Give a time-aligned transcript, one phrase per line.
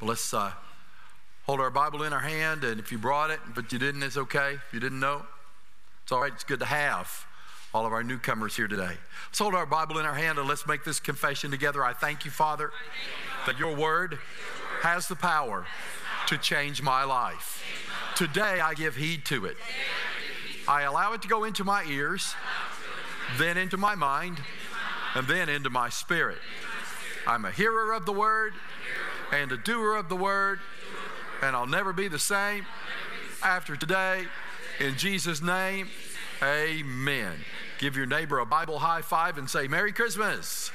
[0.00, 0.52] But let's uh,
[1.44, 4.16] hold our Bible in our hand, and if you brought it, but you didn't, it's
[4.16, 4.54] okay.
[4.54, 5.22] If you didn't know,
[6.02, 6.32] it's all right.
[6.32, 7.26] It's good to have
[7.74, 8.96] all of our newcomers here today.
[9.28, 11.84] Let's hold our Bible in our hand and let's make this confession together.
[11.84, 12.72] I thank you, Father,
[13.46, 14.18] that your word
[14.80, 15.66] has the power
[16.28, 17.62] to change my life.
[18.16, 19.56] Today I give heed to it.
[20.66, 22.34] I allow it to go into my ears,
[23.38, 24.40] then into my mind,
[25.14, 26.38] and then into my spirit.
[27.26, 28.54] I'm a hearer of the word
[29.32, 30.60] and a doer of the word,
[31.42, 32.66] and I'll never be the same
[33.42, 34.24] after today.
[34.78, 35.88] In Jesus' name,
[36.42, 37.36] amen.
[37.78, 40.70] Give your neighbor a Bible high five and say, Merry Christmas.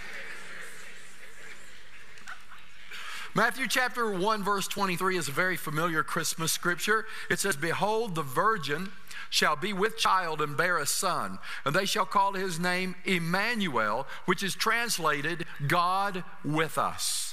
[3.35, 7.05] Matthew chapter 1, verse 23 is a very familiar Christmas scripture.
[7.29, 8.91] It says, Behold, the virgin
[9.29, 14.07] shall be with child and bear a son, and they shall call his name Emmanuel,
[14.25, 17.24] which is translated God with us.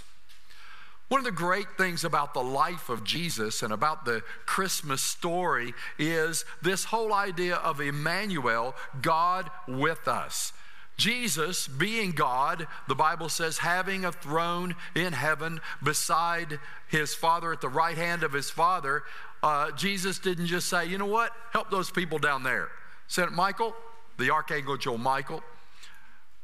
[1.12, 5.74] One of the great things about the life of Jesus and about the Christmas story
[5.98, 10.54] is this whole idea of Emmanuel, God with us.
[10.96, 17.60] Jesus, being God, the Bible says, having a throne in heaven beside his Father at
[17.60, 19.02] the right hand of his Father,
[19.42, 22.70] uh, Jesus didn't just say, you know what, help those people down there.
[23.06, 23.76] Saint Michael,
[24.18, 25.42] the Archangel Michael,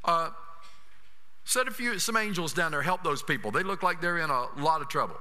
[0.05, 0.28] uh,
[1.49, 3.51] send a few, some angels down there, help those people.
[3.51, 5.17] They look like they're in a lot of trouble.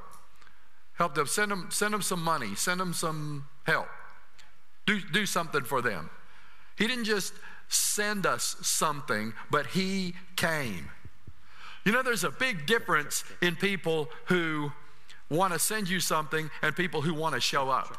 [0.95, 3.87] Help them, send them, send them some money, send them some help.
[4.85, 6.09] Do, do something for them.
[6.77, 7.33] He didn't just
[7.69, 10.89] send us something, but He came.
[11.85, 14.73] You know, there's a big difference in people who
[15.29, 17.97] want to send you something and people who want to show up.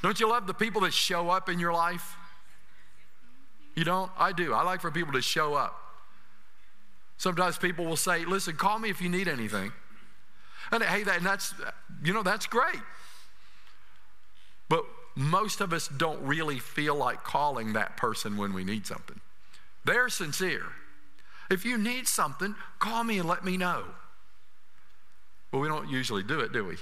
[0.00, 2.14] Don't you love the people that show up in your life?
[3.74, 4.12] You don't?
[4.16, 4.54] I do.
[4.54, 5.89] I like for people to show up.
[7.20, 9.74] Sometimes people will say, listen, call me if you need anything.
[10.72, 11.52] And hey, that, and that's,
[12.02, 12.80] you know, that's great.
[14.70, 19.20] But most of us don't really feel like calling that person when we need something.
[19.84, 20.64] They're sincere.
[21.50, 23.84] If you need something, call me and let me know.
[25.52, 26.76] Well, we don't usually do it, do we?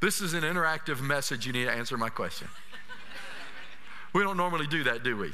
[0.00, 1.48] This is an interactive message.
[1.48, 2.46] You need to answer my question.
[4.12, 5.32] we don't normally do that, do we?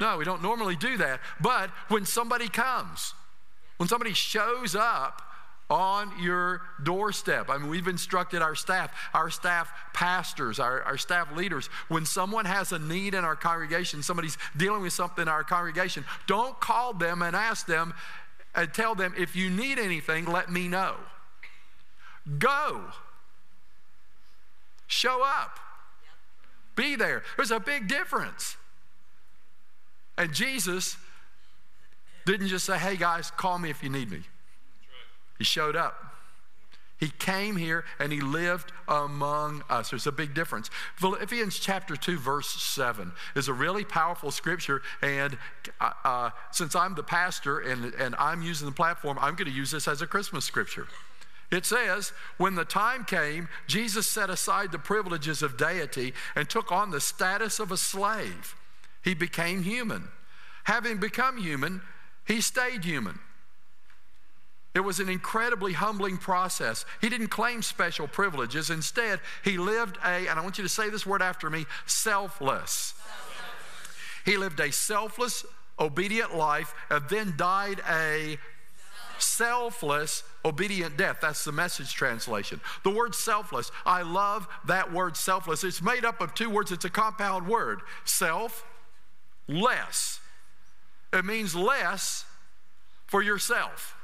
[0.00, 1.20] No, we don't normally do that.
[1.40, 3.14] But when somebody comes,
[3.80, 5.22] when somebody shows up
[5.70, 7.48] on your doorstep.
[7.48, 12.44] I mean, we've instructed our staff, our staff pastors, our, our staff leaders, when someone
[12.44, 16.92] has a need in our congregation, somebody's dealing with something in our congregation, don't call
[16.92, 17.94] them and ask them
[18.54, 20.96] and tell them, if you need anything, let me know.
[22.38, 22.82] Go.
[24.88, 25.58] Show up.
[26.76, 27.22] Be there.
[27.38, 28.58] There's a big difference.
[30.18, 30.98] And Jesus
[32.32, 34.22] didn't just say, hey guys, call me if you need me.
[35.38, 36.10] He showed up.
[37.00, 39.88] He came here and he lived among us.
[39.88, 40.68] There's a big difference.
[40.96, 44.82] Philippians chapter 2, verse 7 is a really powerful scripture.
[45.00, 45.38] And
[45.80, 49.56] uh, uh, since I'm the pastor and, and I'm using the platform, I'm going to
[49.56, 50.88] use this as a Christmas scripture.
[51.50, 56.70] It says, when the time came, Jesus set aside the privileges of deity and took
[56.70, 58.54] on the status of a slave.
[59.02, 60.08] He became human.
[60.64, 61.80] Having become human,
[62.26, 63.18] he stayed human.
[64.74, 66.84] It was an incredibly humbling process.
[67.00, 68.70] He didn't claim special privileges.
[68.70, 72.94] Instead, he lived a, and I want you to say this word after me selfless.
[72.96, 73.96] selfless.
[74.24, 75.44] He lived a selfless,
[75.78, 78.38] obedient life and then died a
[79.18, 81.18] selfless, obedient death.
[81.20, 82.60] That's the message translation.
[82.84, 85.64] The word selfless, I love that word selfless.
[85.64, 88.64] It's made up of two words, it's a compound word self,
[89.48, 90.19] less.
[91.12, 92.24] It means less
[93.06, 93.96] for yourself.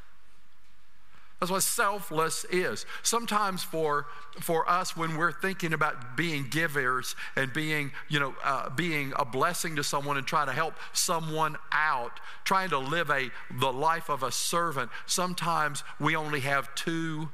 [1.38, 2.86] That's what selfless is.
[3.02, 4.06] Sometimes for,
[4.40, 9.24] for us, when we're thinking about being givers and being, you know, uh, being a
[9.24, 13.30] blessing to someone and trying to help someone out, trying to live a,
[13.60, 17.28] the life of a servant, sometimes we only have two,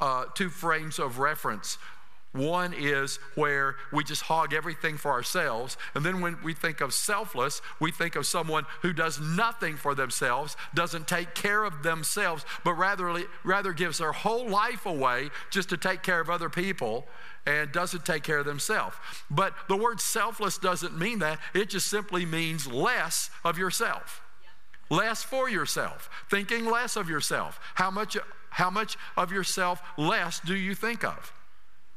[0.00, 1.78] uh, two frames of reference.
[2.32, 5.78] One is where we just hog everything for ourselves.
[5.94, 9.94] And then when we think of selfless, we think of someone who does nothing for
[9.94, 15.70] themselves, doesn't take care of themselves, but rather, rather gives their whole life away just
[15.70, 17.06] to take care of other people
[17.46, 18.96] and doesn't take care of themselves.
[19.30, 24.20] But the word selfless doesn't mean that, it just simply means less of yourself.
[24.90, 27.58] Less for yourself, thinking less of yourself.
[27.74, 28.18] How much,
[28.50, 31.32] how much of yourself less do you think of?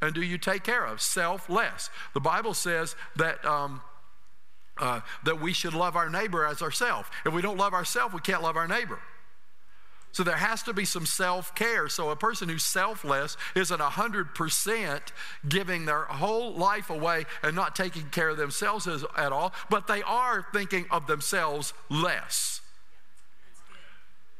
[0.02, 1.02] And do you take care of?
[1.02, 1.90] Selfless.
[2.14, 3.44] The Bible says that.
[3.46, 3.82] Um,
[4.78, 7.08] uh, that we should love our neighbor as ourselves.
[7.26, 9.00] If we don't love ourselves, we can't love our neighbor.
[10.12, 11.88] So there has to be some self care.
[11.88, 15.02] So a person who's selfless isn't 100%
[15.48, 19.88] giving their whole life away and not taking care of themselves as, at all, but
[19.88, 22.62] they are thinking of themselves less.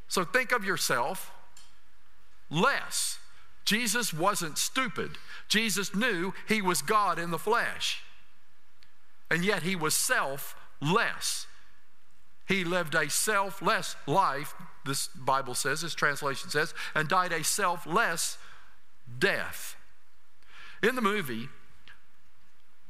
[0.08, 1.30] So think of yourself
[2.50, 3.18] less.
[3.64, 5.18] Jesus wasn't stupid.
[5.48, 8.02] Jesus knew he was God in the flesh.
[9.30, 11.46] And yet he was selfless.
[12.46, 14.54] He lived a selfless life,
[14.84, 18.36] this Bible says, this translation says, and died a selfless
[19.18, 19.76] death.
[20.82, 21.48] In the movie,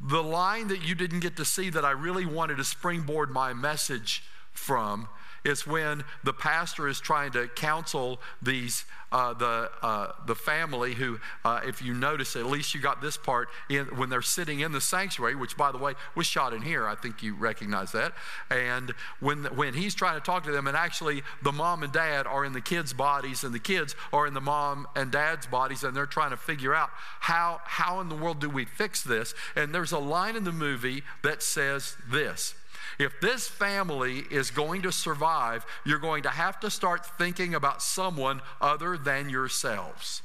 [0.00, 3.52] the line that you didn't get to see that I really wanted to springboard my
[3.52, 5.08] message from
[5.44, 11.20] is when the pastor is trying to counsel these uh, the uh, the family who,
[11.44, 14.72] uh, if you notice, at least you got this part in, when they're sitting in
[14.72, 16.88] the sanctuary, which by the way was shot in here.
[16.88, 18.14] I think you recognize that.
[18.50, 22.26] And when when he's trying to talk to them, and actually the mom and dad
[22.26, 25.84] are in the kids' bodies, and the kids are in the mom and dad's bodies,
[25.84, 26.88] and they're trying to figure out
[27.20, 29.34] how how in the world do we fix this?
[29.54, 32.54] And there's a line in the movie that says this.
[33.02, 37.82] If this family is going to survive, you're going to have to start thinking about
[37.82, 40.22] someone other than yourselves.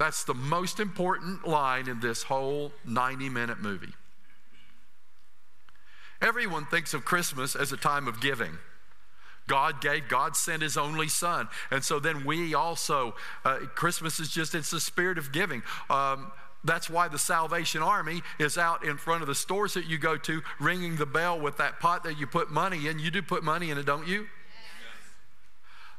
[0.00, 3.92] That's the most important line in this whole 90 minute movie.
[6.20, 8.58] Everyone thinks of Christmas as a time of giving.
[9.46, 11.46] God gave, God sent His only Son.
[11.70, 13.14] And so then we also,
[13.44, 15.62] uh, Christmas is just, it's the spirit of giving.
[15.88, 16.32] Um,
[16.64, 20.16] that's why the Salvation Army is out in front of the stores that you go
[20.18, 22.98] to, ringing the bell with that pot that you put money in.
[22.98, 24.20] You do put money in it, don't you?
[24.20, 24.28] Yes.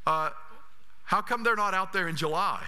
[0.08, 0.30] Uh,
[1.06, 2.64] how come they're not out there in July?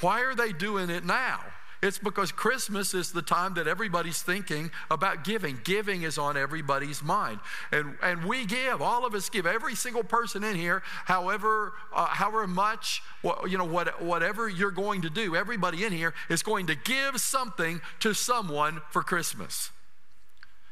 [0.00, 1.40] Why are they doing it now?
[1.80, 5.60] It's because Christmas is the time that everybody's thinking about giving.
[5.62, 7.38] Giving is on everybody's mind.
[7.70, 12.06] And, and we give, all of us give, every single person in here, however, uh,
[12.06, 13.00] however much,
[13.48, 17.20] you know, what, whatever you're going to do, everybody in here is going to give
[17.20, 19.70] something to someone for Christmas.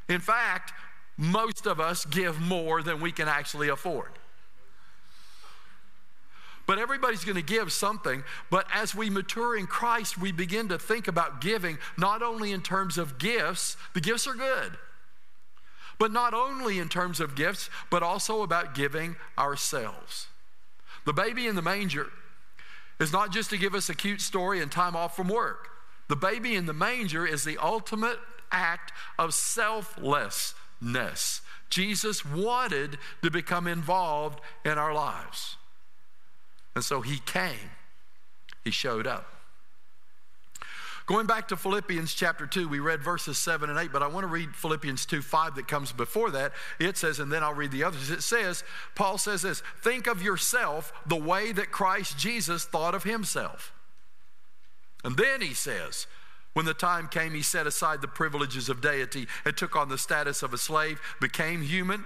[0.08, 0.72] In fact,
[1.16, 4.10] most of us give more than we can actually afford.
[6.66, 8.24] But everybody's going to give something.
[8.50, 12.60] But as we mature in Christ, we begin to think about giving not only in
[12.60, 14.76] terms of gifts, the gifts are good,
[15.98, 20.26] but not only in terms of gifts, but also about giving ourselves.
[21.04, 22.08] The baby in the manger
[22.98, 25.68] is not just to give us a cute story and time off from work.
[26.08, 28.18] The baby in the manger is the ultimate
[28.50, 31.42] act of selflessness.
[31.70, 35.55] Jesus wanted to become involved in our lives.
[36.76, 37.70] And so he came,
[38.62, 39.32] he showed up.
[41.06, 44.24] Going back to Philippians chapter 2, we read verses 7 and 8, but I want
[44.24, 46.52] to read Philippians 2 5 that comes before that.
[46.78, 48.10] It says, and then I'll read the others.
[48.10, 48.62] It says,
[48.94, 53.72] Paul says this Think of yourself the way that Christ Jesus thought of himself.
[55.02, 56.06] And then he says,
[56.52, 59.98] when the time came, he set aside the privileges of deity and took on the
[59.98, 62.04] status of a slave, became human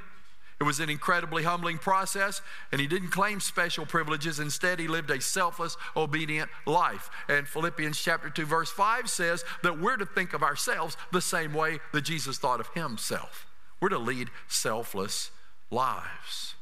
[0.60, 4.38] it was an incredibly humbling process, and he didn't claim special privileges.
[4.38, 7.08] Instead, he lived a selfless, obedient life.
[7.28, 11.54] And Philippians chapter 2, verse 5 says that we're to think of ourselves the same
[11.54, 13.46] way that Jesus thought of himself.
[13.80, 15.30] We're to lead selfless
[15.70, 16.54] lives.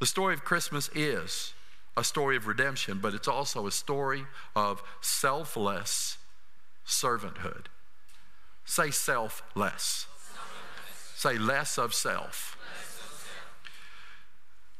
[0.00, 1.54] The story of Christmas is
[1.96, 4.26] a story of redemption, but it's also a story
[4.56, 6.18] of selfless
[6.84, 7.66] servanthood.
[8.64, 10.06] Say selfless.
[10.34, 11.12] selfless.
[11.14, 12.55] Say less of self.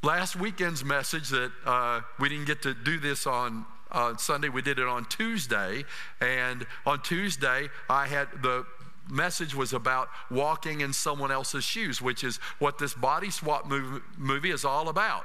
[0.07, 4.63] Last weekend's message that uh, we didn't get to do this on uh, Sunday, we
[4.63, 5.85] did it on Tuesday.
[6.21, 8.65] And on Tuesday, I had the
[9.11, 13.67] message was about walking in someone else's shoes, which is what this body swap
[14.17, 15.25] movie is all about.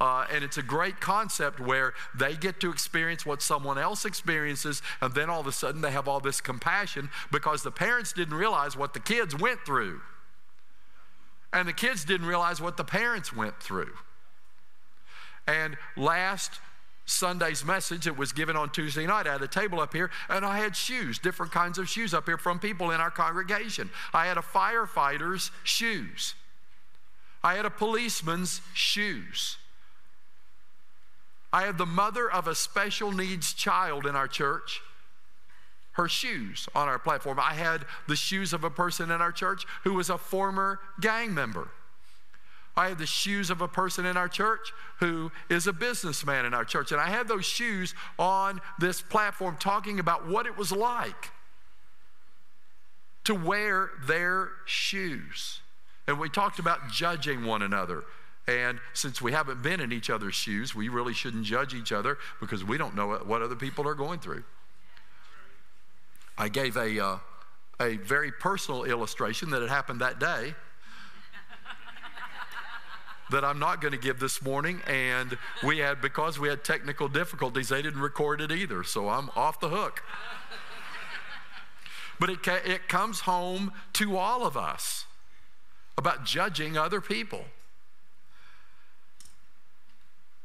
[0.00, 4.80] Uh, and it's a great concept where they get to experience what someone else experiences,
[5.02, 8.38] and then all of a sudden they have all this compassion because the parents didn't
[8.38, 10.00] realize what the kids went through.
[11.52, 13.92] And the kids didn't realize what the parents went through.
[15.46, 16.60] And last
[17.04, 20.44] Sunday's message that was given on Tuesday night, I had a table up here and
[20.44, 23.90] I had shoes, different kinds of shoes up here from people in our congregation.
[24.14, 26.34] I had a firefighter's shoes,
[27.42, 29.56] I had a policeman's shoes.
[31.54, 34.80] I had the mother of a special needs child in our church,
[35.92, 37.38] her shoes on our platform.
[37.38, 41.34] I had the shoes of a person in our church who was a former gang
[41.34, 41.68] member.
[42.76, 46.54] I had the shoes of a person in our church who is a businessman in
[46.54, 46.90] our church.
[46.92, 51.32] And I had those shoes on this platform talking about what it was like
[53.24, 55.60] to wear their shoes.
[56.06, 58.04] And we talked about judging one another
[58.48, 62.18] And since we haven't been in each other's shoes, we really shouldn't judge each other
[62.40, 64.42] because we don't know what other people are going through.
[66.36, 67.18] I gave a, uh,
[67.80, 70.54] a very personal illustration that had happened that day
[73.32, 74.80] that I'm not going to give this morning.
[74.86, 78.84] And we had, because we had technical difficulties, they didn't record it either.
[78.84, 80.02] So I'm off the hook.
[82.20, 85.06] But it, it comes home to all of us
[85.98, 87.44] about judging other people.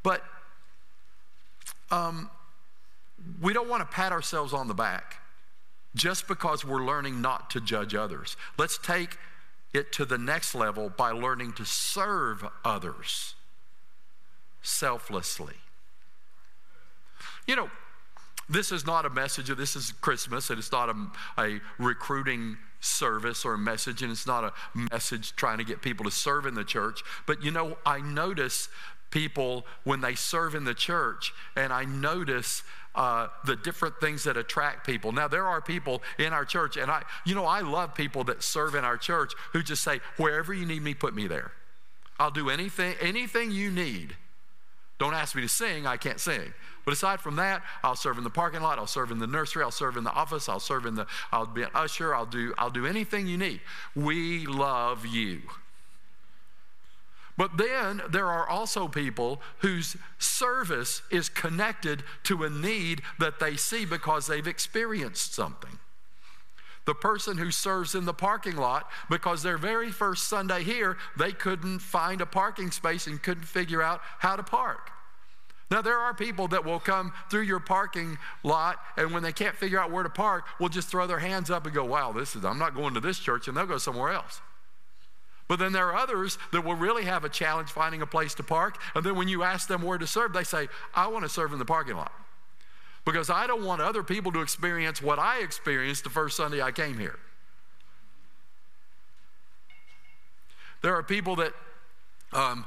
[0.02, 0.24] But
[1.92, 2.30] um,
[3.42, 5.18] we don't want to pat ourselves on the back
[5.96, 8.38] just because we're learning not to judge others.
[8.58, 9.18] Let's take
[9.74, 13.36] it to the next level by learning to serve others
[14.62, 15.56] selflessly.
[17.46, 17.70] You know,
[18.50, 20.96] this is not a message, this is Christmas, and it's not a,
[21.42, 24.54] a recruiting service or a message, and it's not a
[24.92, 27.02] message trying to get people to serve in the church.
[27.26, 28.70] But you know, I notice
[29.10, 32.64] people when they serve in the church, and I notice
[32.98, 35.12] uh, the different things that attract people.
[35.12, 38.44] Now, there are people in our church, and I, you know, I love people that
[38.44, 41.52] serve in our church who just say, wherever you need me, put me there.
[42.20, 44.16] I'll do anything, anything you need.
[44.98, 46.54] Don't ask me to sing, I can't sing.
[46.86, 49.62] But aside from that, I'll serve in the parking lot, I'll serve in the nursery,
[49.62, 52.56] I'll serve in the office, I'll serve in the, I'll be an usher, I'll do,
[52.58, 53.62] I'll do anything you need.
[53.96, 55.42] We love you.
[57.38, 63.56] But then there are also people whose service is connected to a need that they
[63.56, 65.78] see because they've experienced something.
[66.86, 71.32] The person who serves in the parking lot because their very first Sunday here, they
[71.32, 74.92] couldn't find a parking space and couldn't figure out how to park.
[75.70, 79.56] Now, there are people that will come through your parking lot, and when they can't
[79.56, 82.38] figure out where to park, will just throw their hands up and go, Wow, this
[82.38, 84.40] is, I'm not going to this church, and they'll go somewhere else.
[85.48, 88.44] But then there are others that will really have a challenge finding a place to
[88.44, 88.82] park.
[88.96, 91.54] And then when you ask them where to serve, they say, I want to serve
[91.54, 92.12] in the parking lot.
[93.06, 96.72] Because I don't want other people to experience what I experienced the first Sunday I
[96.72, 97.18] came here.
[100.82, 101.54] There are people that
[102.34, 102.66] um,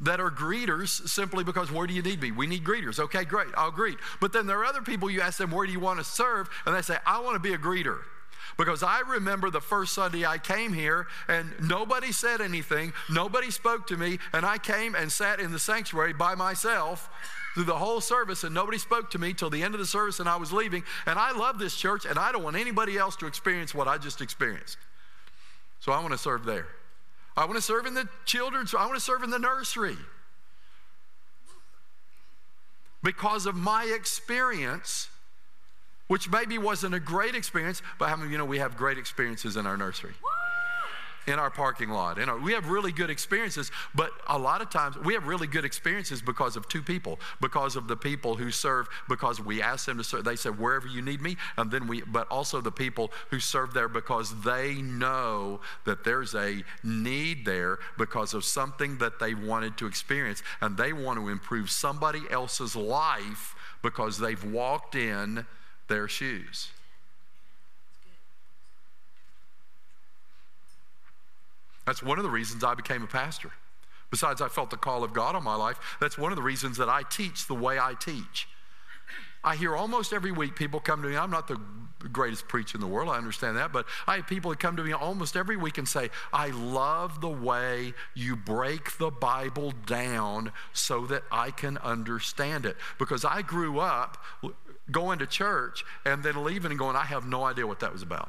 [0.00, 2.30] that are greeters simply because where do you need me?
[2.30, 2.98] We need greeters.
[2.98, 3.96] Okay, great, I'll greet.
[4.20, 6.50] But then there are other people you ask them, where do you want to serve?
[6.66, 8.00] And they say, I want to be a greeter.
[8.56, 13.86] Because I remember the first Sunday I came here and nobody said anything, nobody spoke
[13.88, 17.10] to me, and I came and sat in the sanctuary by myself
[17.54, 20.20] through the whole service and nobody spoke to me till the end of the service
[20.20, 20.84] and I was leaving.
[21.06, 23.96] And I love this church and I don't want anybody else to experience what I
[23.96, 24.76] just experienced.
[25.80, 26.66] So I want to serve there.
[27.34, 29.96] I want to serve in the children's, I want to serve in the nursery.
[33.02, 35.08] Because of my experience
[36.08, 38.98] which maybe wasn't a great experience, but how many of you know we have great
[38.98, 40.14] experiences in our nursery?
[41.26, 42.18] in our parking lot.
[42.18, 45.46] In our, we have really good experiences, but a lot of times we have really
[45.46, 49.86] good experiences because of two people, because of the people who serve, because we ask
[49.86, 50.24] them to serve.
[50.24, 51.36] They said, wherever you need me.
[51.56, 56.34] And then we, but also the people who serve there because they know that there's
[56.34, 60.42] a need there because of something that they wanted to experience.
[60.60, 65.46] And they want to improve somebody else's life because they've walked in
[65.88, 66.68] their shoes.
[71.86, 73.52] That's one of the reasons I became a pastor.
[74.10, 75.78] Besides, I felt the call of God on my life.
[76.00, 78.48] That's one of the reasons that I teach the way I teach.
[79.44, 81.16] I hear almost every week people come to me.
[81.16, 81.60] I'm not the
[82.12, 84.84] greatest preacher in the world, I understand that, but I have people that come to
[84.84, 90.52] me almost every week and say, I love the way you break the Bible down
[90.72, 92.76] so that I can understand it.
[92.98, 94.18] Because I grew up
[94.90, 98.02] going to church and then leaving and going, I have no idea what that was
[98.02, 98.28] about.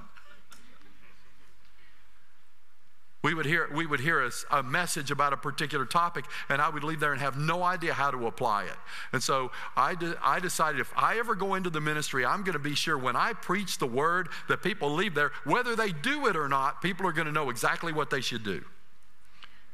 [3.24, 6.70] We would hear, we would hear a, a, message about a particular topic, and I
[6.70, 8.76] would leave there and have no idea how to apply it.
[9.12, 12.54] And so I, de- I decided if I ever go into the ministry, I'm going
[12.54, 16.28] to be sure when I preach the word that people leave there, whether they do
[16.28, 18.64] it or not, people are going to know exactly what they should do.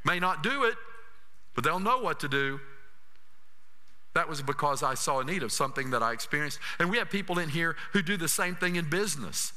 [0.05, 0.75] May not do it,
[1.53, 2.59] but they'll know what to do
[4.13, 6.59] that was because I saw a need of something that I experienced.
[6.79, 9.53] And we have people in here who do the same thing in business.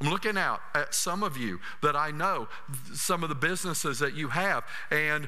[0.00, 2.48] I'm looking out at some of you that I know,
[2.92, 4.64] some of the businesses that you have.
[4.90, 5.26] And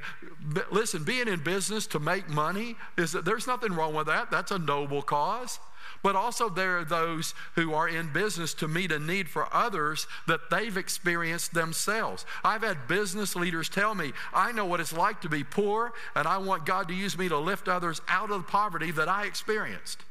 [0.70, 4.30] listen, being in business to make money is that there's nothing wrong with that.
[4.30, 5.58] That's a noble cause.
[6.02, 10.07] But also, there are those who are in business to meet a need for others
[10.26, 12.25] that they've experienced themselves.
[12.45, 16.28] I've had business leaders tell me, I know what it's like to be poor, and
[16.28, 19.25] I want God to use me to lift others out of the poverty that I
[19.25, 20.05] experienced.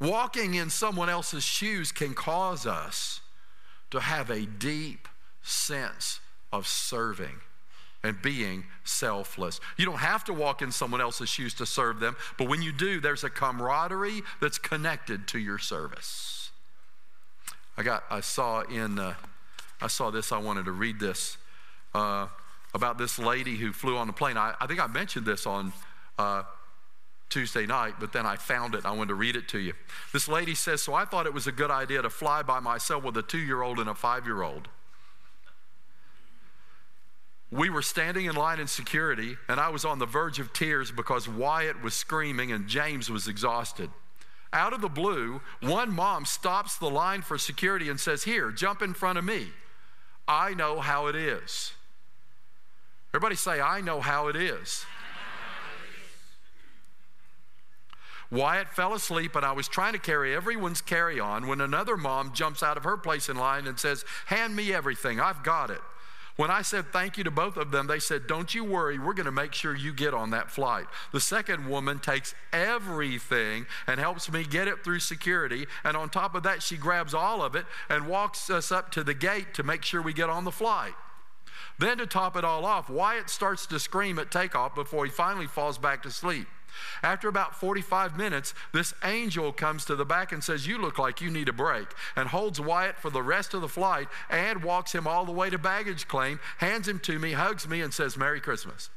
[0.00, 3.20] Walking in someone else's shoes can cause us
[3.90, 5.08] to have a deep
[5.42, 6.20] sense
[6.52, 7.40] of serving
[8.02, 9.60] and being selfless.
[9.76, 12.72] You don't have to walk in someone else's shoes to serve them, but when you
[12.72, 16.50] do, there's a camaraderie that's connected to your service.
[17.76, 19.14] I got, I saw in, uh,
[19.80, 20.32] I saw this.
[20.32, 21.36] I wanted to read this
[21.94, 22.26] uh,
[22.74, 24.36] about this lady who flew on the plane.
[24.36, 25.72] I, I think I mentioned this on
[26.18, 26.42] uh,
[27.28, 28.84] Tuesday night, but then I found it.
[28.84, 29.74] I wanted to read it to you.
[30.12, 33.04] This lady says, So I thought it was a good idea to fly by myself
[33.04, 34.68] with a two year old and a five year old.
[37.50, 40.90] We were standing in line in security, and I was on the verge of tears
[40.90, 43.90] because Wyatt was screaming and James was exhausted.
[44.52, 48.82] Out of the blue, one mom stops the line for security and says, Here, jump
[48.82, 49.48] in front of me.
[50.26, 51.72] I know how it is.
[53.10, 54.84] Everybody say, I know how it is.
[58.30, 62.34] Wyatt fell asleep, and I was trying to carry everyone's carry on when another mom
[62.34, 65.80] jumps out of her place in line and says, Hand me everything, I've got it.
[66.38, 69.12] When I said thank you to both of them, they said, Don't you worry, we're
[69.12, 70.86] going to make sure you get on that flight.
[71.10, 75.66] The second woman takes everything and helps me get it through security.
[75.82, 79.02] And on top of that, she grabs all of it and walks us up to
[79.02, 80.94] the gate to make sure we get on the flight.
[81.80, 85.48] Then, to top it all off, Wyatt starts to scream at takeoff before he finally
[85.48, 86.46] falls back to sleep.
[87.02, 91.20] After about 45 minutes, this angel comes to the back and says, You look like
[91.20, 94.92] you need a break, and holds Wyatt for the rest of the flight and walks
[94.92, 98.16] him all the way to baggage claim, hands him to me, hugs me, and says,
[98.16, 98.90] Merry Christmas.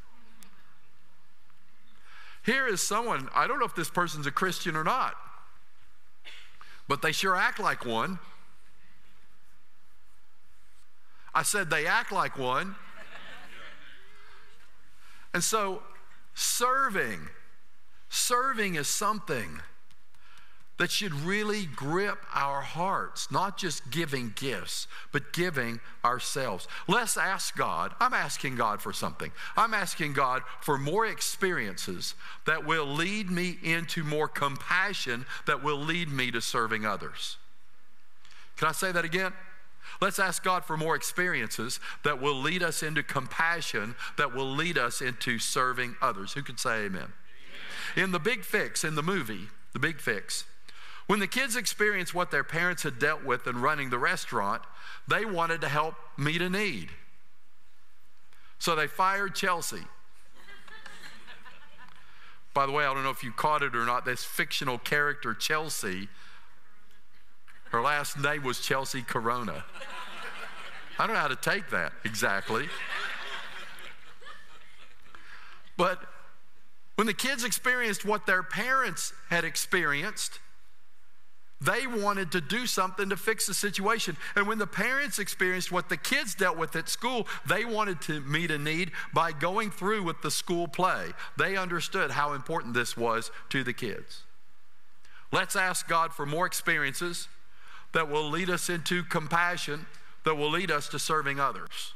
[2.44, 5.16] Here is someone, I don't know if this person's a Christian or not,
[6.88, 8.20] but they sure act like one.
[11.34, 12.76] I said they act like one.
[15.34, 15.82] And so,
[16.34, 17.30] serving
[18.14, 19.62] Serving is something
[20.78, 26.68] that should really grip our hearts, not just giving gifts, but giving ourselves.
[26.90, 27.94] Let's ask God.
[28.02, 29.32] I'm asking God for something.
[29.56, 32.16] I'm asking God for more experiences
[32.46, 37.38] that will lead me into more compassion, that will lead me to serving others.
[38.58, 39.32] Can I say that again?
[40.02, 44.78] Let's ask God for more experiences that will lead us into compassion, that will lead
[44.78, 46.34] us into serving others.
[46.34, 47.14] Who can say amen?
[47.96, 50.46] In The Big Fix, in the movie, The Big Fix,
[51.08, 54.62] when the kids experienced what their parents had dealt with in running the restaurant,
[55.08, 56.90] they wanted to help meet a need.
[58.60, 59.84] So they fired Chelsea.
[62.54, 65.34] By the way, I don't know if you caught it or not, this fictional character,
[65.34, 66.10] Chelsea,
[67.72, 69.64] her last name was Chelsea Corona.
[71.00, 72.68] I don't know how to take that exactly.
[75.78, 76.04] But
[77.02, 80.38] when the kids experienced what their parents had experienced,
[81.60, 84.16] they wanted to do something to fix the situation.
[84.36, 88.22] And when the parents experienced what the kids dealt with at school, they wanted to
[88.22, 91.08] meet a need by going through with the school play.
[91.40, 94.22] They understood how important this was to the kids.
[95.32, 97.28] Let's ask God for more experiences
[97.94, 99.88] that will lead us into compassion,
[100.24, 101.96] that will lead us to serving others.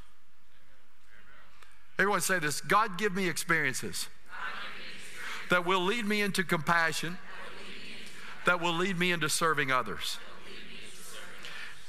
[1.99, 4.07] Everyone say this God, give me experiences
[5.49, 7.17] that will lead me into compassion,
[8.45, 10.19] that will lead me into serving others.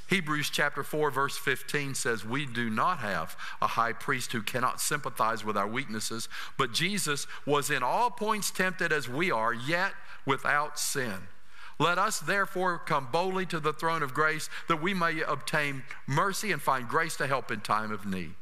[0.09, 4.81] Hebrews chapter 4, verse 15 says, We do not have a high priest who cannot
[4.81, 9.93] sympathize with our weaknesses, but Jesus was in all points tempted as we are, yet
[10.25, 11.27] without sin.
[11.79, 16.53] Let us therefore come boldly to the throne of grace that we may obtain mercy
[16.53, 18.35] and find grace to help in time of need.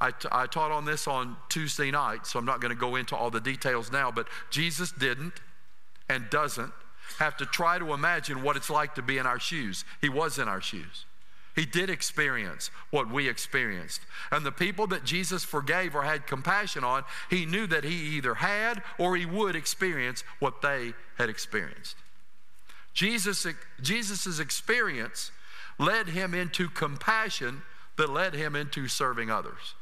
[0.00, 2.96] I, t- I taught on this on Tuesday night, so I'm not going to go
[2.96, 5.34] into all the details now, but Jesus didn't
[6.08, 6.72] and doesn't
[7.18, 9.84] have to try to imagine what it's like to be in our shoes.
[10.00, 11.04] He was in our shoes.
[11.56, 14.02] He did experience what we experienced.
[14.30, 18.34] And the people that Jesus forgave or had compassion on, he knew that he either
[18.34, 21.96] had or he would experience what they had experienced.
[22.94, 23.46] Jesus'
[23.82, 25.32] Jesus's experience
[25.78, 27.62] led him into compassion
[27.96, 29.74] that led him into serving others.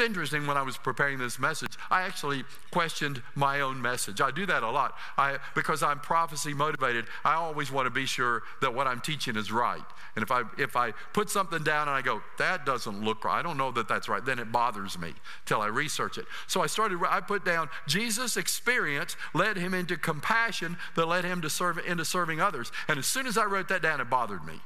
[0.00, 4.22] It's interesting when I was preparing this message, I actually questioned my own message.
[4.22, 4.94] I do that a lot.
[5.18, 9.36] I, because I'm prophecy motivated, I always want to be sure that what I'm teaching
[9.36, 9.82] is right.
[10.16, 13.40] And if I, if I put something down and I go, that doesn't look right,
[13.40, 15.12] I don't know that that's right, then it bothers me
[15.44, 16.24] till I research it.
[16.46, 21.42] So I started, I put down Jesus' experience led him into compassion that led him
[21.42, 22.72] to serve, into serving others.
[22.88, 24.60] And as soon as I wrote that down, it bothered me.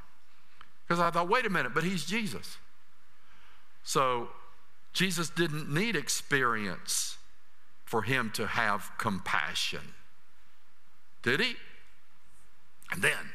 [0.87, 2.57] Because I thought, wait a minute, but he's Jesus.
[3.83, 4.29] So
[4.95, 7.17] Jesus didn't need experience
[7.83, 9.93] for him to have compassion.
[11.21, 11.55] Did he?
[12.91, 13.31] And then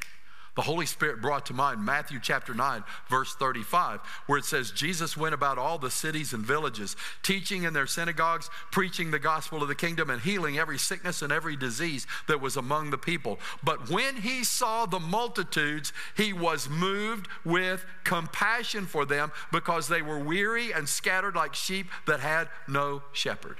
[0.57, 5.17] The Holy Spirit brought to mind Matthew chapter 9, verse 35, where it says, Jesus
[5.17, 9.69] went about all the cities and villages, teaching in their synagogues, preaching the gospel of
[9.69, 13.39] the kingdom, and healing every sickness and every disease that was among the people.
[13.63, 20.03] But when he saw the multitudes, he was moved with compassion for them because they
[20.03, 23.59] were weary and scattered like sheep that had no shepherd.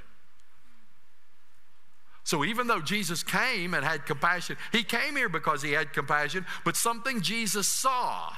[2.31, 6.45] So even though Jesus came and had compassion, he came here because he had compassion,
[6.63, 8.31] but something Jesus saw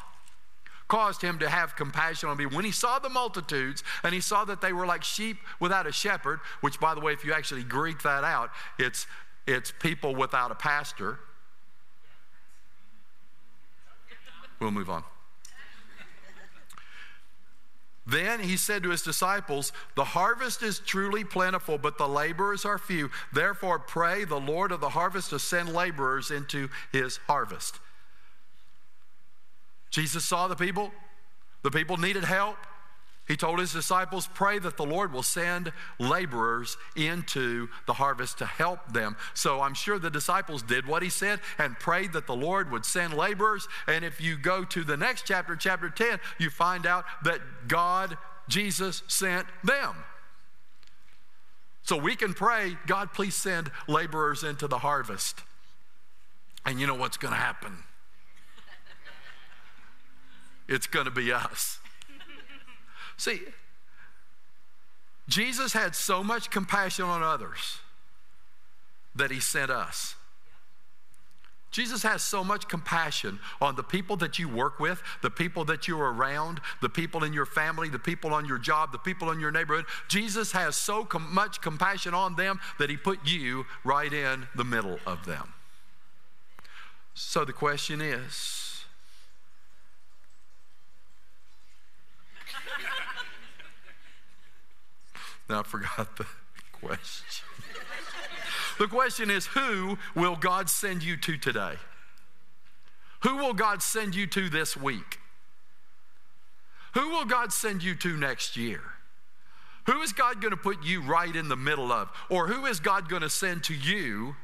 [0.88, 2.48] caused him to have compassion on me.
[2.48, 5.92] When he saw the multitudes and he saw that they were like sheep without a
[5.92, 9.06] shepherd, which by the way, if you actually Greek that out, it's
[9.46, 11.20] it's people without a pastor.
[14.60, 15.04] We'll move on.
[18.06, 22.78] Then he said to his disciples, The harvest is truly plentiful, but the laborers are
[22.78, 23.10] few.
[23.32, 27.80] Therefore, pray the Lord of the harvest to send laborers into his harvest.
[29.89, 30.92] Jesus saw the people,
[31.62, 32.58] the people needed help.
[33.26, 38.46] He told his disciples, Pray that the Lord will send laborers into the harvest to
[38.46, 39.16] help them.
[39.34, 42.86] So I'm sure the disciples did what he said and prayed that the Lord would
[42.86, 43.68] send laborers.
[43.88, 48.18] And if you go to the next chapter, chapter 10, you find out that God,
[48.50, 49.96] Jesus, sent them.
[51.84, 55.42] So we can pray, God, please send laborers into the harvest.
[56.66, 57.84] And you know what's going to happen?
[60.68, 61.80] It's going to be us.
[63.17, 63.41] See,
[65.30, 67.80] Jesus had so much compassion on others
[69.15, 70.15] that he sent us.
[71.73, 75.88] Jesus has so much compassion on the people that you work with, the people that
[75.88, 79.39] you're around, the people in your family, the people on your job, the people in
[79.39, 79.86] your neighborhood.
[80.08, 84.63] Jesus has so com- much compassion on them that he put you right in the
[84.63, 85.52] middle of them.
[87.15, 88.86] So the question is
[95.54, 96.26] I forgot the
[96.72, 97.46] question.
[98.80, 101.76] the question is who will God send you to today?
[103.22, 105.20] Who will God send you to this week?
[106.94, 108.82] Who will God send you to next year?
[109.86, 112.10] Who is God going to put you right in the middle of?
[112.30, 114.36] Or who is God going to send to you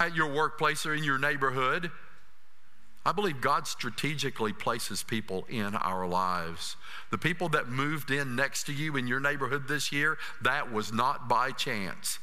[0.00, 1.90] at your workplace or in your neighborhood
[3.04, 6.76] I believe God strategically places people in our lives.
[7.10, 10.92] The people that moved in next to you in your neighborhood this year, that was
[10.92, 12.20] not by chance.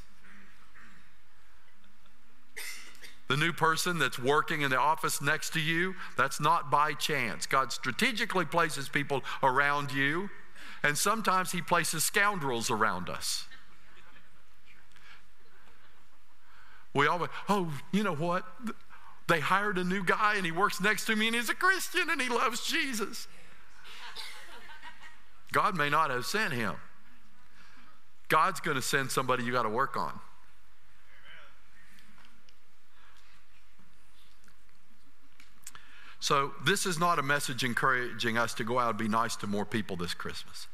[3.28, 7.46] The new person that's working in the office next to you, that's not by chance.
[7.46, 10.30] God strategically places people around you,
[10.82, 13.46] and sometimes He places scoundrels around us.
[16.94, 18.46] We always, oh, you know what?
[19.30, 22.10] They hired a new guy and he works next to me and he's a Christian
[22.10, 23.28] and he loves Jesus.
[25.52, 26.76] God may not have sent him.
[28.28, 30.20] God's going to send somebody you got to work on.
[36.20, 39.48] So, this is not a message encouraging us to go out and be nice to
[39.48, 40.68] more people this Christmas.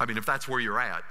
[0.00, 1.04] I mean, if that's where you're at,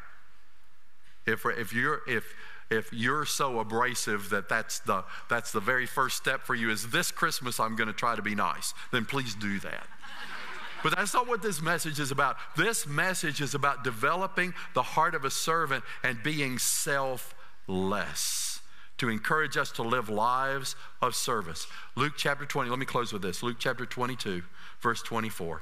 [1.25, 2.25] if, if, you're, if,
[2.71, 6.89] if you're so abrasive that that's the, that's the very first step for you is
[6.89, 9.85] this Christmas I'm going to try to be nice, then please do that.
[10.81, 12.37] But that's not what this message is about.
[12.57, 17.31] This message is about developing the heart of a servant and being selfless
[18.97, 21.67] to encourage us to live lives of service.
[21.95, 23.43] Luke chapter 20, let me close with this.
[23.43, 24.41] Luke chapter 22,
[24.79, 25.61] verse 24.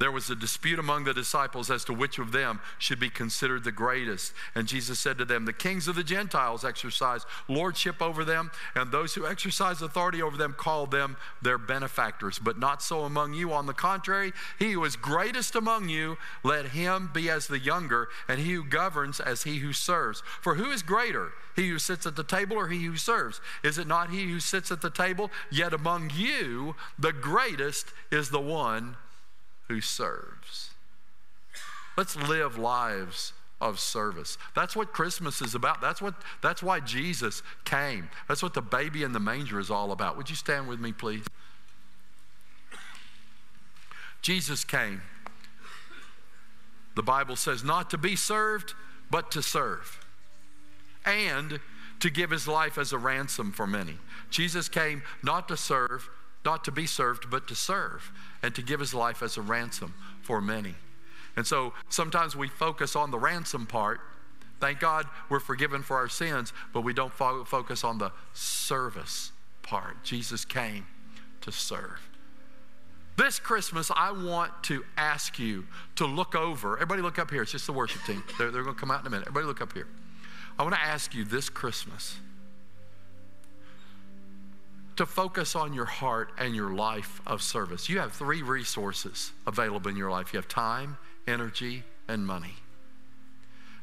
[0.00, 3.64] There was a dispute among the disciples as to which of them should be considered
[3.64, 4.32] the greatest.
[4.54, 8.90] And Jesus said to them, The kings of the Gentiles exercise lordship over them, and
[8.90, 12.38] those who exercise authority over them call them their benefactors.
[12.38, 13.52] But not so among you.
[13.52, 18.08] On the contrary, he who is greatest among you, let him be as the younger,
[18.26, 20.22] and he who governs as he who serves.
[20.40, 23.42] For who is greater, he who sits at the table or he who serves?
[23.62, 25.30] Is it not he who sits at the table?
[25.50, 28.96] Yet among you, the greatest is the one
[29.70, 30.70] who serves.
[31.96, 34.36] Let's live lives of service.
[34.54, 35.80] That's what Christmas is about.
[35.80, 38.08] That's what that's why Jesus came.
[38.26, 40.16] That's what the baby in the manger is all about.
[40.16, 41.24] Would you stand with me please?
[44.22, 45.02] Jesus came.
[46.96, 48.74] The Bible says not to be served,
[49.10, 50.00] but to serve.
[51.04, 51.60] And
[52.00, 53.96] to give his life as a ransom for many.
[54.30, 56.08] Jesus came not to serve,
[56.44, 58.10] not to be served, but to serve
[58.42, 60.74] and to give his life as a ransom for many.
[61.36, 64.00] And so sometimes we focus on the ransom part,
[64.60, 69.32] Thank God we're forgiven for our sins, but we don't fo- focus on the service
[69.62, 70.04] part.
[70.04, 70.86] Jesus came
[71.40, 71.98] to serve.
[73.16, 76.74] This Christmas, I want to ask you to look over.
[76.74, 77.42] Everybody, look up here.
[77.42, 78.22] It's just the worship team.
[78.38, 79.28] They're, they're going to come out in a minute.
[79.28, 79.88] Everybody, look up here.
[80.58, 82.16] I want to ask you this Christmas
[85.00, 87.88] to focus on your heart and your life of service.
[87.88, 92.56] You have three resources available in your life you have time, energy, and money.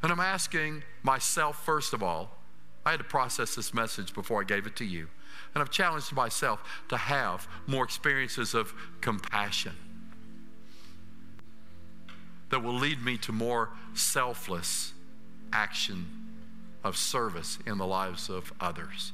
[0.00, 2.38] And I'm asking myself, first of all,
[2.86, 5.08] I had to process this message before I gave it to you.
[5.56, 9.74] And I've challenged myself to have more experiences of compassion
[12.50, 14.92] that will lead me to more selfless
[15.52, 16.06] action
[16.84, 19.10] of service in the lives of others.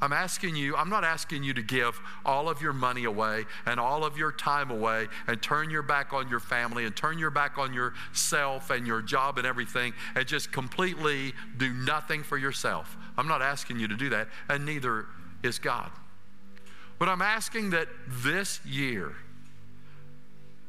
[0.00, 3.80] I'm asking you, I'm not asking you to give all of your money away and
[3.80, 7.30] all of your time away and turn your back on your family and turn your
[7.30, 12.96] back on yourself and your job and everything and just completely do nothing for yourself.
[13.16, 15.06] I'm not asking you to do that, and neither
[15.42, 15.90] is God.
[16.98, 19.14] But I'm asking that this year,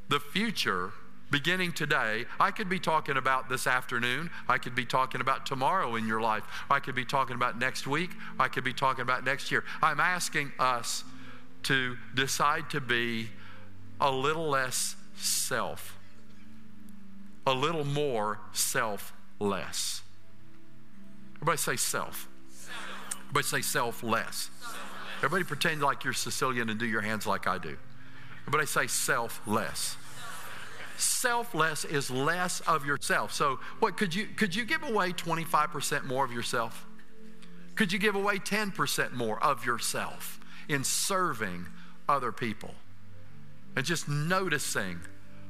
[0.09, 0.91] the future,
[1.29, 4.29] beginning today, I could be talking about this afternoon.
[4.47, 6.43] I could be talking about tomorrow in your life.
[6.69, 8.11] I could be talking about next week.
[8.39, 9.63] I could be talking about next year.
[9.81, 11.03] I'm asking us
[11.63, 13.29] to decide to be
[13.99, 15.97] a little less self,
[17.45, 20.01] a little more selfless.
[21.35, 22.27] Everybody say self.
[23.23, 24.49] Everybody say selfless.
[25.17, 27.75] Everybody pretend like you're Sicilian and do your hands like I do.
[28.43, 29.97] Everybody say selfless
[30.97, 33.33] selfless is less of yourself.
[33.33, 36.85] So, what could you could you give away 25% more of yourself?
[37.75, 41.67] Could you give away 10% more of yourself in serving
[42.09, 42.73] other people?
[43.75, 44.99] And just noticing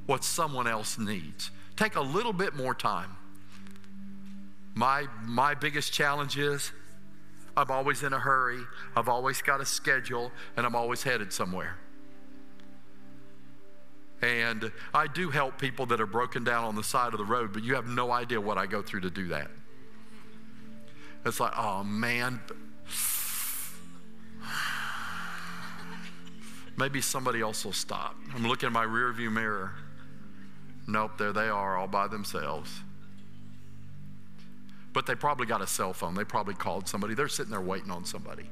[0.06, 1.52] what someone else needs.
[1.78, 3.16] Take a little bit more time.
[4.74, 6.72] My my biggest challenge is
[7.56, 8.62] I'm always in a hurry.
[8.96, 11.78] I've always got a schedule and I'm always headed somewhere.
[14.22, 17.54] And I do help people that are broken down on the side of the road,
[17.54, 19.52] but you have no idea what I go through to do that.
[21.26, 22.40] It's like, oh man,
[26.78, 28.16] maybe somebody else will stop.
[28.34, 29.74] I'm looking in my rearview mirror.
[30.88, 32.72] Nope, there they are all by themselves.
[34.94, 36.16] But they probably got a cell phone.
[36.16, 37.14] They probably called somebody.
[37.14, 38.50] They're sitting there waiting on somebody.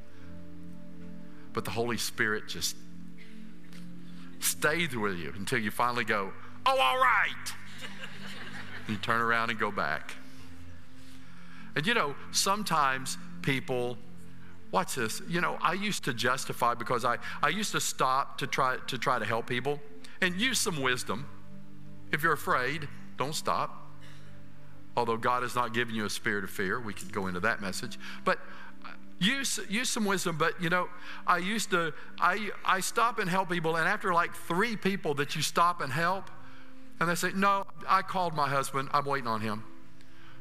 [1.52, 2.76] But the Holy Spirit just
[4.46, 6.32] stays with you until you finally go,
[6.64, 7.52] oh, all right.
[8.88, 10.14] you turn around and go back.
[11.74, 13.98] And you know, sometimes people,
[14.72, 18.46] watch this, you know, I used to justify because I, I used to stop to
[18.46, 19.80] try to try to help people
[20.22, 21.26] and use some wisdom.
[22.12, 23.82] If you're afraid, don't stop.
[24.96, 27.60] Although God has not given you a spirit of fear, we could go into that
[27.60, 27.98] message.
[28.24, 28.38] But
[29.18, 30.88] use, use some wisdom but you know
[31.26, 35.34] i used to I, I stop and help people and after like three people that
[35.34, 36.30] you stop and help
[37.00, 39.64] and they say no i called my husband i'm waiting on him.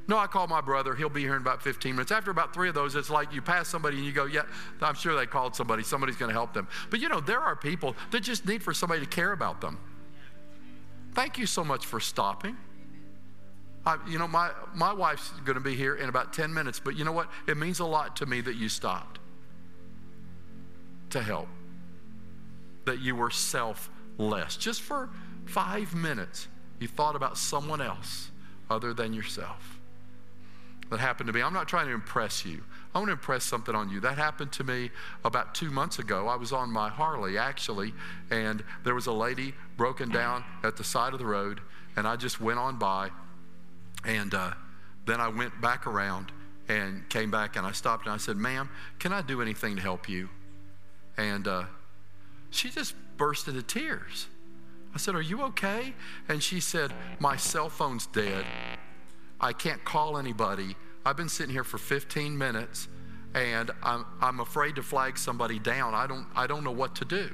[0.07, 2.11] No i called my brother he'll be here in about 15 minutes.
[2.11, 4.43] After about three of those it's like you pass somebody and you go yeah
[4.81, 6.67] i'm sure they called somebody somebody's going to help them.
[6.89, 9.79] But you know there are people that just need for somebody to care about them.
[11.13, 12.57] Thank you so much for stopping
[13.85, 16.97] I, you know, my, my wife's going to be here in about 10 minutes, but
[16.97, 17.29] you know what?
[17.47, 19.19] It means a lot to me that you stopped
[21.11, 21.47] to help,
[22.85, 24.57] that you were selfless.
[24.57, 25.09] Just for
[25.45, 26.47] five minutes,
[26.79, 28.31] you thought about someone else
[28.69, 29.79] other than yourself.
[30.89, 31.41] That happened to me.
[31.41, 32.63] I'm not trying to impress you.
[32.93, 33.99] I want to impress something on you.
[33.99, 34.91] That happened to me
[35.23, 36.27] about two months ago.
[36.27, 37.93] I was on my Harley, actually,
[38.29, 41.59] and there was a lady broken down at the side of the road,
[41.95, 43.09] and I just went on by
[44.05, 44.51] and uh,
[45.05, 46.31] then I went back around
[46.67, 49.81] and came back and I stopped and I said, Ma'am, can I do anything to
[49.81, 50.29] help you?
[51.17, 51.63] And uh,
[52.49, 54.27] she just burst into tears.
[54.93, 55.93] I said, Are you okay?
[56.27, 58.45] And she said, My cell phone's dead.
[59.39, 60.75] I can't call anybody.
[61.05, 62.87] I've been sitting here for 15 minutes
[63.33, 65.93] and I'm, I'm afraid to flag somebody down.
[65.93, 67.29] I don't, I don't know what to do.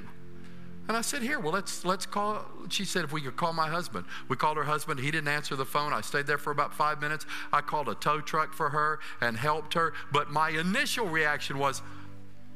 [0.88, 2.44] And I said, Here, well, let's, let's call.
[2.68, 4.04] She said, If we could call my husband.
[4.28, 5.00] We called her husband.
[5.00, 5.92] He didn't answer the phone.
[5.92, 7.24] I stayed there for about five minutes.
[7.52, 9.92] I called a tow truck for her and helped her.
[10.10, 11.82] But my initial reaction was,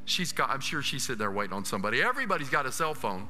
[0.05, 2.01] She's got, I'm sure she's sitting there waiting on somebody.
[2.01, 3.27] Everybody's got a cell phone.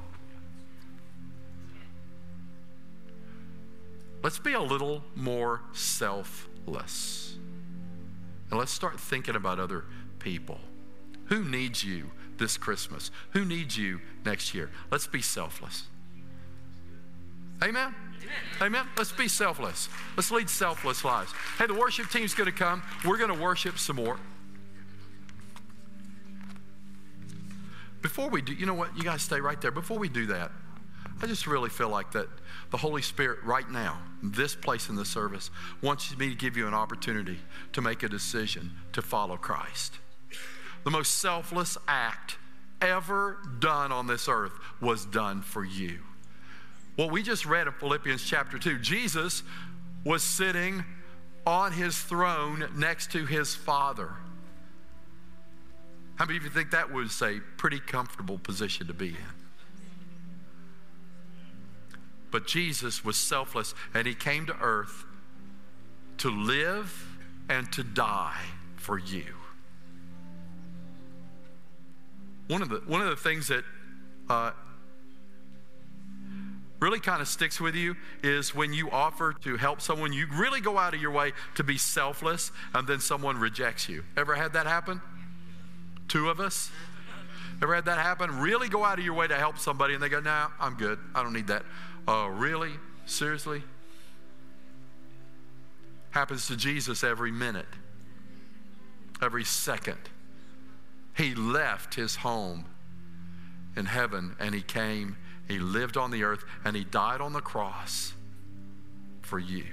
[4.22, 7.36] Let's be a little more selfless.
[8.50, 9.84] And let's start thinking about other
[10.18, 10.60] people.
[11.28, 12.10] Who needs you?
[12.38, 13.10] this Christmas?
[13.30, 14.70] Who needs you next year?
[14.90, 15.84] Let's be selfless.
[17.62, 17.94] Amen?
[18.60, 18.86] Amen.
[18.96, 19.88] Let's be selfless.
[20.16, 21.32] Let's lead selfless lives.
[21.58, 22.82] Hey, the worship team's going to come.
[23.04, 24.18] We're going to worship some more.
[28.00, 28.96] Before we do, you know what?
[28.96, 29.72] You guys stay right there.
[29.72, 30.52] Before we do that,
[31.20, 32.28] I just really feel like that
[32.70, 35.50] the Holy Spirit right now, this place in the service,
[35.82, 37.38] wants me to give you an opportunity
[37.72, 39.94] to make a decision to follow Christ.
[40.84, 42.36] The most selfless act
[42.80, 45.98] ever done on this earth was done for you.
[46.96, 49.42] What we just read in Philippians chapter 2, Jesus
[50.04, 50.84] was sitting
[51.46, 54.10] on his throne next to his Father.
[56.16, 59.16] How many of you think that was a pretty comfortable position to be in?
[62.30, 65.04] But Jesus was selfless and he came to earth
[66.18, 67.16] to live
[67.48, 68.42] and to die
[68.76, 69.34] for you.
[72.48, 73.64] One of the, one of the things that
[74.28, 74.52] uh,
[76.80, 80.60] really kind of sticks with you is when you offer to help someone, you really
[80.60, 84.04] go out of your way to be selfless, and then someone rejects you.
[84.16, 85.00] Ever had that happen?
[86.08, 86.70] Two of us?
[87.60, 88.38] Ever had that happen?
[88.38, 90.98] Really go out of your way to help somebody, and they go, "Nah, I'm good.
[91.14, 91.64] I don't need that."
[92.06, 92.72] Oh, really?
[93.06, 93.62] Seriously?
[96.10, 97.66] Happens to Jesus every minute,
[99.20, 99.98] every second.
[101.18, 102.64] He left his home
[103.76, 105.16] in heaven and he came,
[105.48, 108.14] he lived on the earth, and he died on the cross
[109.22, 109.66] for you.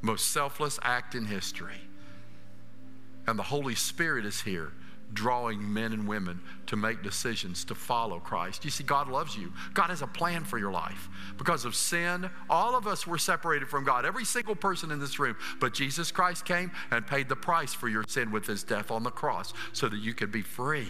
[0.00, 1.80] Most selfless act in history.
[3.28, 4.72] And the Holy Spirit is here
[5.12, 8.64] drawing men and women to make decisions to follow Christ.
[8.64, 9.52] You see, God loves you.
[9.74, 11.08] God has a plan for your life.
[11.38, 15.18] Because of sin, all of us were separated from God, every single person in this
[15.18, 15.36] room.
[15.60, 19.02] But Jesus Christ came and paid the price for your sin with his death on
[19.02, 20.88] the cross so that you could be free.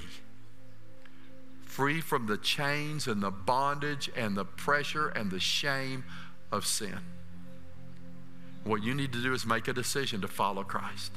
[1.65, 6.05] Free from the chains and the bondage and the pressure and the shame
[6.51, 6.99] of sin.
[8.65, 11.13] What you need to do is make a decision to follow Christ.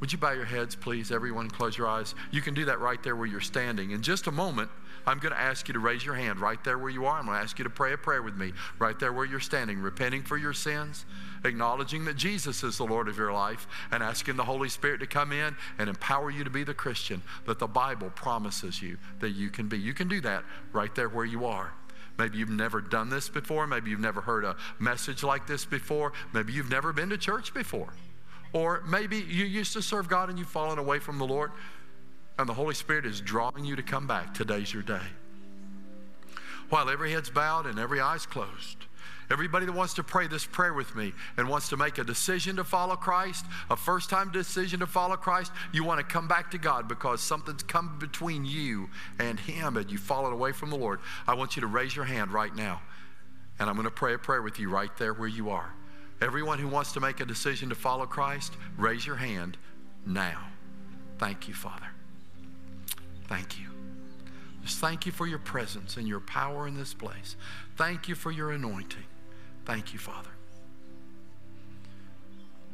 [0.00, 1.10] Would you bow your heads, please?
[1.10, 2.14] Everyone, close your eyes.
[2.30, 3.92] You can do that right there where you're standing.
[3.92, 4.70] In just a moment,
[5.06, 7.18] I'm going to ask you to raise your hand right there where you are.
[7.18, 9.40] I'm going to ask you to pray a prayer with me right there where you're
[9.40, 11.06] standing, repenting for your sins,
[11.44, 15.06] acknowledging that Jesus is the Lord of your life, and asking the Holy Spirit to
[15.06, 19.30] come in and empower you to be the Christian that the Bible promises you that
[19.30, 19.78] you can be.
[19.78, 21.72] You can do that right there where you are.
[22.18, 23.66] Maybe you've never done this before.
[23.66, 26.12] Maybe you've never heard a message like this before.
[26.34, 27.92] Maybe you've never been to church before.
[28.52, 31.52] Or maybe you used to serve God and you've fallen away from the Lord,
[32.38, 34.34] and the Holy Spirit is drawing you to come back.
[34.34, 35.00] Today's your day.
[36.68, 38.86] While every head's bowed and every eye's closed,
[39.30, 42.56] everybody that wants to pray this prayer with me and wants to make a decision
[42.56, 46.50] to follow Christ, a first time decision to follow Christ, you want to come back
[46.50, 50.76] to God because something's come between you and Him and you've fallen away from the
[50.76, 51.00] Lord.
[51.26, 52.82] I want you to raise your hand right now.
[53.58, 55.72] And I'm going to pray a prayer with you right there where you are.
[56.20, 59.58] Everyone who wants to make a decision to follow Christ, raise your hand
[60.06, 60.48] now.
[61.18, 61.86] Thank you, Father.
[63.28, 63.66] Thank you.
[64.62, 67.36] Just thank you for your presence and your power in this place.
[67.76, 69.04] Thank you for your anointing.
[69.64, 70.30] Thank you, Father.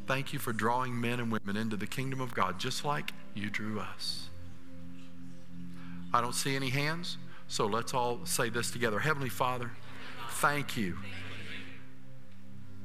[0.06, 3.50] Thank you for drawing men and women into the kingdom of God just like you
[3.50, 4.28] drew us.
[6.12, 8.98] I don't see any hands, so let's all say this together.
[8.98, 9.70] Heavenly Father,
[10.28, 10.98] thank you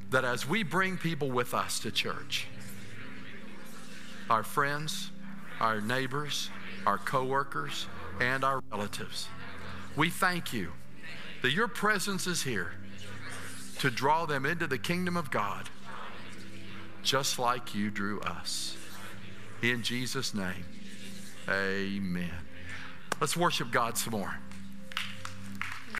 [0.09, 2.47] that as we bring people with us to church,
[4.29, 5.11] our friends,
[5.59, 6.49] our neighbors,
[6.85, 7.87] our coworkers,
[8.19, 9.27] and our relatives,
[9.95, 10.71] we thank you
[11.41, 12.73] that your presence is here
[13.79, 15.69] to draw them into the kingdom of God,
[17.03, 18.75] just like you drew us.
[19.61, 20.65] In Jesus' name,
[21.49, 22.31] amen.
[23.19, 24.37] Let's worship God some more.